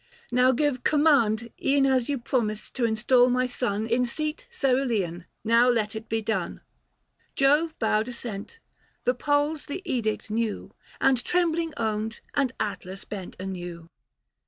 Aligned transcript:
Now 0.31 0.51
give 0.51 0.83
command, 0.83 1.51
E'en 1.63 1.85
as 1.85 2.09
you 2.09 2.17
promised 2.17 2.73
to 2.73 2.85
install 2.85 3.29
my 3.29 3.45
son 3.45 3.85
In 3.85 4.07
seat 4.07 4.47
cerulean, 4.49 5.25
now 5.43 5.69
let 5.69 5.95
it 5.95 6.09
be 6.09 6.23
done." 6.23 6.61
Jove 7.35 7.77
bowed 7.77 8.07
assent; 8.07 8.57
the 9.05 9.13
poles 9.13 9.65
the 9.65 9.83
edict 9.85 10.31
knew, 10.31 10.73
And 10.99 11.23
trembling 11.23 11.75
owned, 11.77 12.19
and 12.33 12.51
Atlas 12.59 13.05
bent 13.05 13.35
anew. 13.39 13.89